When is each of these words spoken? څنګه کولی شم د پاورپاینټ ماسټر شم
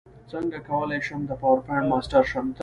څنګه 0.31 0.57
کولی 0.69 0.99
شم 1.07 1.21
د 1.27 1.31
پاورپاینټ 1.41 1.85
ماسټر 1.91 2.23
شم 2.31 2.47